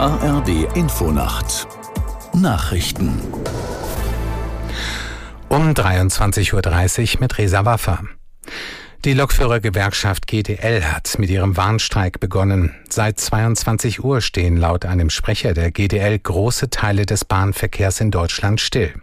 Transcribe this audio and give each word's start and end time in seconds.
ARD 0.00 0.76
Infonacht 0.76 1.66
Nachrichten 2.32 3.20
um 5.48 5.72
23.30 5.72 7.14
Uhr 7.16 7.20
mit 7.20 7.36
Resa 7.36 7.64
Waffer. 7.64 8.04
Die 9.04 9.12
Lokführergewerkschaft 9.12 10.28
GDL 10.28 10.84
hat 10.84 11.18
mit 11.18 11.30
ihrem 11.30 11.56
Warnstreik 11.56 12.20
begonnen. 12.20 12.76
Seit 12.88 13.18
22 13.18 14.04
Uhr 14.04 14.20
stehen 14.20 14.56
laut 14.56 14.86
einem 14.86 15.10
Sprecher 15.10 15.52
der 15.52 15.72
GDL 15.72 16.16
große 16.20 16.70
Teile 16.70 17.04
des 17.04 17.24
Bahnverkehrs 17.24 18.00
in 18.00 18.12
Deutschland 18.12 18.60
still. 18.60 18.94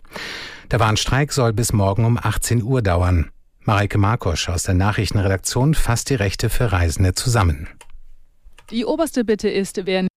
Der 0.71 0.79
Warnstreik 0.79 1.33
soll 1.33 1.51
bis 1.51 1.73
morgen 1.73 2.05
um 2.05 2.17
18 2.17 2.63
Uhr 2.63 2.81
dauern. 2.81 3.31
Mareike 3.63 3.97
Markosch 3.97 4.47
aus 4.47 4.63
der 4.63 4.75
Nachrichtenredaktion 4.75 5.73
fasst 5.73 6.09
die 6.09 6.15
Rechte 6.15 6.49
für 6.49 6.71
Reisende 6.71 7.15
zusammen. 7.15 7.67
Die 8.71 8.85
oberste 8.85 9.25
Bitte 9.25 9.49
ist, 9.49 9.85
wer 9.85 10.07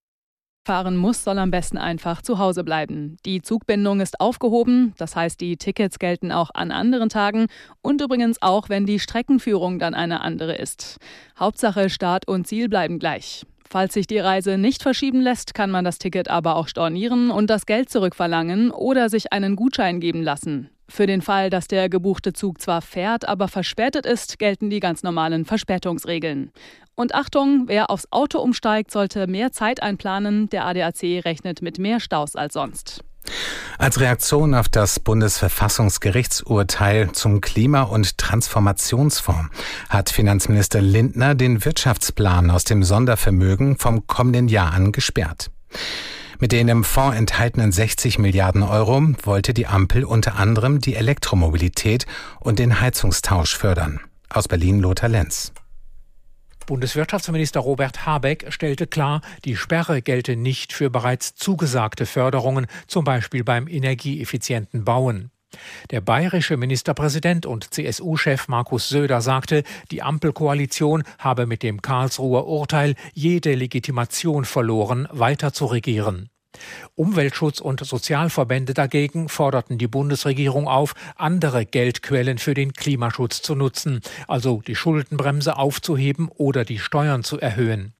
fahren 0.68 0.98
muss, 0.98 1.24
soll 1.24 1.38
am 1.38 1.50
besten 1.50 1.78
einfach 1.78 2.20
zu 2.20 2.38
Hause 2.38 2.62
bleiben. 2.62 3.16
Die 3.24 3.40
Zugbindung 3.40 4.00
ist 4.00 4.20
aufgehoben, 4.20 4.92
das 4.98 5.16
heißt, 5.16 5.40
die 5.40 5.56
Tickets 5.56 5.98
gelten 5.98 6.30
auch 6.30 6.50
an 6.52 6.72
anderen 6.72 7.08
Tagen 7.08 7.46
und 7.80 8.02
übrigens 8.02 8.42
auch, 8.42 8.68
wenn 8.68 8.84
die 8.84 8.98
Streckenführung 8.98 9.78
dann 9.78 9.94
eine 9.94 10.20
andere 10.20 10.56
ist. 10.56 10.98
Hauptsache 11.38 11.88
Start 11.88 12.28
und 12.28 12.46
Ziel 12.46 12.68
bleiben 12.68 12.98
gleich. 12.98 13.46
Falls 13.66 13.94
sich 13.94 14.06
die 14.06 14.18
Reise 14.18 14.58
nicht 14.58 14.82
verschieben 14.82 15.22
lässt, 15.22 15.54
kann 15.54 15.70
man 15.70 15.86
das 15.86 15.98
Ticket 15.98 16.28
aber 16.28 16.56
auch 16.56 16.68
stornieren 16.68 17.30
und 17.30 17.48
das 17.48 17.64
Geld 17.64 17.88
zurückverlangen 17.88 18.70
oder 18.70 19.08
sich 19.08 19.32
einen 19.32 19.56
Gutschein 19.56 20.00
geben 20.00 20.22
lassen. 20.22 20.68
Für 20.88 21.06
den 21.06 21.22
Fall, 21.22 21.50
dass 21.50 21.68
der 21.68 21.88
gebuchte 21.88 22.32
Zug 22.32 22.60
zwar 22.60 22.80
fährt, 22.80 23.28
aber 23.28 23.48
verspätet 23.48 24.06
ist, 24.06 24.38
gelten 24.38 24.70
die 24.70 24.80
ganz 24.80 25.02
normalen 25.02 25.44
Verspätungsregeln. 25.44 26.50
Und 26.94 27.14
Achtung, 27.14 27.64
wer 27.66 27.90
aufs 27.90 28.08
Auto 28.10 28.40
umsteigt, 28.40 28.90
sollte 28.90 29.26
mehr 29.26 29.52
Zeit 29.52 29.82
einplanen. 29.82 30.48
Der 30.48 30.64
ADAC 30.64 31.24
rechnet 31.24 31.62
mit 31.62 31.78
mehr 31.78 32.00
Staus 32.00 32.34
als 32.34 32.54
sonst. 32.54 33.04
Als 33.78 34.00
Reaktion 34.00 34.54
auf 34.54 34.68
das 34.68 34.98
Bundesverfassungsgerichtsurteil 34.98 37.12
zum 37.12 37.40
Klima- 37.40 37.82
und 37.82 38.18
Transformationsfonds 38.18 39.50
hat 39.88 40.10
Finanzminister 40.10 40.80
Lindner 40.80 41.34
den 41.34 41.64
Wirtschaftsplan 41.64 42.50
aus 42.50 42.64
dem 42.64 42.82
Sondervermögen 42.82 43.76
vom 43.76 44.06
kommenden 44.06 44.48
Jahr 44.48 44.72
an 44.72 44.92
gesperrt. 44.92 45.50
Mit 46.40 46.52
den 46.52 46.68
im 46.68 46.84
Fonds 46.84 47.16
enthaltenen 47.16 47.72
60 47.72 48.20
Milliarden 48.20 48.62
Euro 48.62 49.02
wollte 49.24 49.52
die 49.52 49.66
Ampel 49.66 50.04
unter 50.04 50.36
anderem 50.36 50.78
die 50.78 50.94
Elektromobilität 50.94 52.06
und 52.38 52.60
den 52.60 52.80
Heizungstausch 52.80 53.56
fördern. 53.56 54.00
Aus 54.30 54.46
Berlin 54.46 54.78
Lothar 54.78 55.08
Lenz. 55.08 55.52
Bundeswirtschaftsminister 56.66 57.58
Robert 57.58 58.06
Habeck 58.06 58.52
stellte 58.52 58.86
klar, 58.86 59.22
die 59.44 59.56
Sperre 59.56 60.00
gelte 60.00 60.36
nicht 60.36 60.72
für 60.72 60.90
bereits 60.90 61.34
zugesagte 61.34 62.06
Förderungen, 62.06 62.66
zum 62.86 63.04
Beispiel 63.04 63.42
beim 63.42 63.66
energieeffizienten 63.66 64.84
Bauen. 64.84 65.32
Der 65.90 66.00
bayerische 66.00 66.56
Ministerpräsident 66.56 67.46
und 67.46 67.72
CSU-Chef 67.72 68.48
Markus 68.48 68.88
Söder 68.88 69.20
sagte, 69.20 69.62
die 69.90 70.02
Ampelkoalition 70.02 71.04
habe 71.18 71.46
mit 71.46 71.62
dem 71.62 71.82
Karlsruher 71.82 72.46
Urteil 72.46 72.94
jede 73.14 73.54
Legitimation 73.54 74.44
verloren, 74.44 75.08
weiter 75.10 75.52
zu 75.52 75.66
regieren. 75.66 76.30
Umweltschutz 76.94 77.60
und 77.60 77.84
Sozialverbände 77.84 78.74
dagegen 78.74 79.28
forderten 79.28 79.78
die 79.78 79.86
Bundesregierung 79.86 80.66
auf, 80.66 80.94
andere 81.16 81.66
Geldquellen 81.66 82.38
für 82.38 82.54
den 82.54 82.72
Klimaschutz 82.72 83.42
zu 83.42 83.54
nutzen, 83.54 84.00
also 84.26 84.62
die 84.66 84.74
Schuldenbremse 84.74 85.56
aufzuheben 85.56 86.28
oder 86.28 86.64
die 86.64 86.78
Steuern 86.78 87.22
zu 87.22 87.38
erhöhen. 87.38 87.94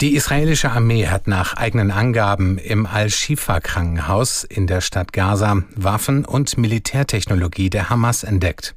Die 0.00 0.16
israelische 0.16 0.70
Armee 0.70 1.08
hat 1.08 1.26
nach 1.26 1.52
eigenen 1.58 1.90
Angaben 1.90 2.56
im 2.56 2.86
Al-Shifa-Krankenhaus 2.86 4.44
in 4.44 4.66
der 4.66 4.80
Stadt 4.80 5.12
Gaza 5.12 5.62
Waffen 5.76 6.24
und 6.24 6.56
Militärtechnologie 6.56 7.68
der 7.68 7.90
Hamas 7.90 8.24
entdeckt. 8.24 8.74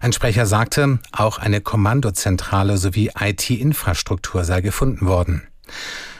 Ein 0.00 0.12
Sprecher 0.12 0.46
sagte, 0.46 1.00
auch 1.10 1.38
eine 1.38 1.60
Kommandozentrale 1.60 2.78
sowie 2.78 3.10
IT-Infrastruktur 3.18 4.44
sei 4.44 4.60
gefunden 4.60 5.06
worden. 5.06 5.42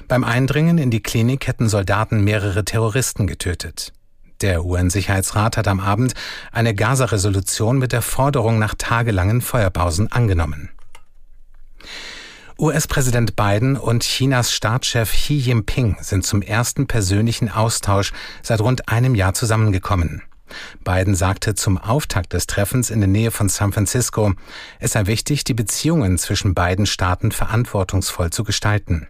Beim 0.08 0.24
Eindringen 0.24 0.78
in 0.78 0.90
die 0.90 1.02
Klinik 1.02 1.46
hätten 1.46 1.68
Soldaten 1.68 2.24
mehrere 2.24 2.64
Terroristen 2.64 3.28
getötet. 3.28 3.92
Der 4.40 4.64
UN-Sicherheitsrat 4.64 5.56
hat 5.56 5.68
am 5.68 5.78
Abend 5.78 6.14
eine 6.50 6.74
Gaza-Resolution 6.74 7.78
mit 7.78 7.92
der 7.92 8.02
Forderung 8.02 8.58
nach 8.58 8.74
tagelangen 8.76 9.42
Feuerpausen 9.42 10.10
angenommen. 10.10 10.70
US-Präsident 12.58 13.34
Biden 13.34 13.76
und 13.76 14.04
Chinas 14.04 14.52
Staatschef 14.52 15.10
Xi 15.10 15.34
Jinping 15.34 15.96
sind 16.00 16.24
zum 16.24 16.40
ersten 16.40 16.86
persönlichen 16.86 17.48
Austausch 17.50 18.12
seit 18.42 18.60
rund 18.60 18.88
einem 18.88 19.16
Jahr 19.16 19.34
zusammengekommen. 19.34 20.22
Biden 20.84 21.16
sagte 21.16 21.56
zum 21.56 21.78
Auftakt 21.78 22.32
des 22.32 22.46
Treffens 22.46 22.90
in 22.90 23.00
der 23.00 23.08
Nähe 23.08 23.32
von 23.32 23.48
San 23.48 23.72
Francisco, 23.72 24.34
es 24.78 24.92
sei 24.92 25.06
wichtig, 25.06 25.42
die 25.42 25.54
Beziehungen 25.54 26.16
zwischen 26.16 26.54
beiden 26.54 26.86
Staaten 26.86 27.32
verantwortungsvoll 27.32 28.30
zu 28.30 28.44
gestalten. 28.44 29.08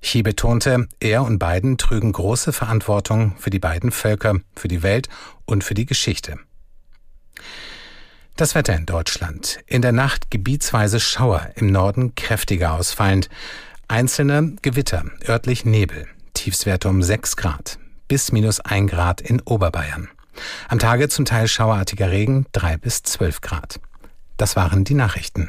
Xi 0.00 0.22
betonte, 0.22 0.88
er 1.00 1.22
und 1.22 1.38
Biden 1.38 1.76
trügen 1.76 2.12
große 2.12 2.54
Verantwortung 2.54 3.34
für 3.38 3.50
die 3.50 3.58
beiden 3.58 3.90
Völker, 3.90 4.40
für 4.56 4.68
die 4.68 4.82
Welt 4.82 5.10
und 5.44 5.64
für 5.64 5.74
die 5.74 5.86
Geschichte. 5.86 6.38
Das 8.36 8.56
Wetter 8.56 8.74
in 8.74 8.84
Deutschland. 8.84 9.58
In 9.66 9.80
der 9.80 9.92
Nacht 9.92 10.30
gebietsweise 10.30 10.98
Schauer, 10.98 11.50
im 11.54 11.68
Norden 11.68 12.14
kräftiger 12.16 12.72
ausfallend. 12.72 13.28
Einzelne 13.86 14.56
Gewitter, 14.60 15.04
örtlich 15.28 15.64
Nebel. 15.64 16.06
Tiefswerte 16.32 16.88
um 16.88 17.02
6 17.02 17.36
Grad 17.36 17.78
bis 18.08 18.32
minus 18.32 18.60
1 18.60 18.90
Grad 18.90 19.20
in 19.20 19.40
Oberbayern. 19.42 20.08
Am 20.68 20.78
Tage 20.78 21.08
zum 21.08 21.24
Teil 21.24 21.48
schauerartiger 21.48 22.10
Regen 22.10 22.46
3 22.52 22.76
bis 22.76 23.02
12 23.02 23.40
Grad. 23.40 23.80
Das 24.36 24.56
waren 24.56 24.84
die 24.84 24.94
Nachrichten. 24.94 25.48